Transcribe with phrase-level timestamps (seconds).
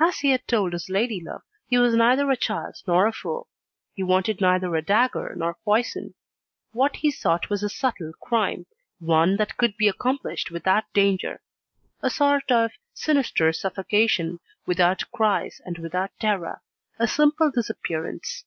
[0.00, 3.48] As he had told his ladylove, he was neither a child nor a fool.
[3.92, 6.14] He wanted neither a dagger nor poison.
[6.72, 8.64] What he sought was a subtle crime,
[8.98, 11.42] one that could be accomplished without danger;
[12.00, 16.62] a sort of sinister suffocation, without cries and without terror,
[16.98, 18.46] a simple disappearance.